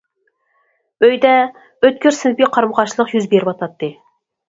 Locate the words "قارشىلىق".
2.83-3.17